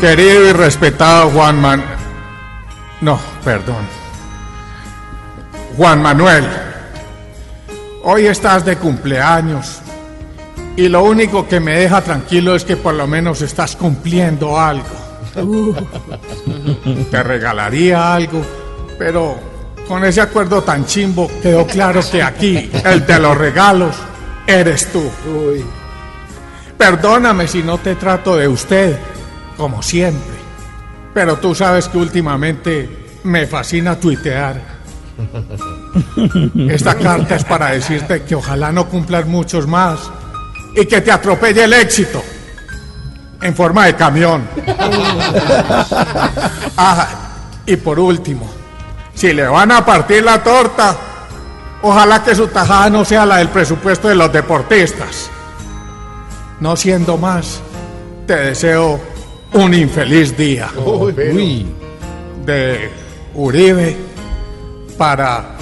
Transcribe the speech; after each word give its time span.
Querido 0.00 0.48
y 0.48 0.52
respetado 0.52 1.30
Juan 1.30 1.60
Man... 1.60 1.82
No, 3.00 3.18
perdón. 3.44 3.84
Juan 5.76 6.02
Manuel, 6.02 6.46
hoy 8.02 8.26
estás 8.26 8.64
de 8.64 8.76
cumpleaños 8.76 9.80
y 10.76 10.88
lo 10.88 11.02
único 11.04 11.48
que 11.48 11.60
me 11.60 11.78
deja 11.78 12.00
tranquilo 12.02 12.54
es 12.54 12.64
que 12.64 12.76
por 12.76 12.94
lo 12.94 13.06
menos 13.06 13.42
estás 13.42 13.76
cumpliendo 13.76 14.58
algo. 14.58 14.86
Te 17.10 17.22
regalaría 17.22 18.14
algo, 18.14 18.42
pero 18.98 19.36
con 19.88 20.04
ese 20.04 20.20
acuerdo 20.20 20.62
tan 20.62 20.86
chimbo 20.86 21.30
quedó 21.42 21.66
claro 21.66 22.00
que 22.10 22.22
aquí 22.22 22.70
el 22.84 23.06
de 23.06 23.18
los 23.18 23.36
regalos 23.36 23.96
eres 24.46 24.90
tú. 24.92 25.10
Perdóname 26.78 27.48
si 27.48 27.62
no 27.62 27.78
te 27.78 27.94
trato 27.94 28.36
de 28.36 28.48
usted, 28.48 28.98
como 29.56 29.82
siempre, 29.82 30.36
pero 31.14 31.36
tú 31.36 31.54
sabes 31.54 31.88
que 31.88 31.98
últimamente 31.98 33.06
me 33.24 33.46
fascina 33.46 33.98
tuitear. 33.98 34.76
Esta 36.68 36.94
carta 36.94 37.36
es 37.36 37.44
para 37.44 37.70
decirte 37.70 38.22
que 38.22 38.34
ojalá 38.34 38.70
no 38.70 38.86
cumplas 38.88 39.26
muchos 39.26 39.66
más 39.66 40.10
y 40.74 40.84
que 40.84 41.00
te 41.00 41.10
atropelle 41.10 41.64
el 41.64 41.72
éxito 41.72 42.22
en 43.40 43.54
forma 43.54 43.86
de 43.86 43.96
camión. 43.96 44.46
Ah, 46.78 47.08
y 47.64 47.76
por 47.76 47.98
último, 47.98 48.46
si 49.14 49.32
le 49.32 49.48
van 49.48 49.72
a 49.72 49.82
partir 49.82 50.22
la 50.22 50.42
torta, 50.42 50.94
ojalá 51.80 52.22
que 52.22 52.34
su 52.34 52.48
tajada 52.48 52.90
no 52.90 53.02
sea 53.02 53.24
la 53.24 53.38
del 53.38 53.48
presupuesto 53.48 54.08
de 54.08 54.14
los 54.14 54.30
deportistas. 54.30 55.30
No 56.60 56.76
siendo 56.76 57.16
más, 57.16 57.62
te 58.26 58.36
deseo 58.36 59.00
un 59.56 59.74
infeliz 59.74 60.36
día. 60.36 60.68
De 62.44 62.90
Uribe 63.34 63.96
para... 64.98 65.56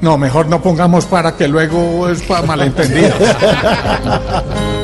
No, 0.00 0.18
mejor 0.18 0.46
no 0.48 0.60
pongamos 0.60 1.06
para 1.06 1.36
que 1.36 1.46
luego 1.46 2.08
es 2.08 2.22
para 2.22 2.42
malentendidos. 2.42 3.14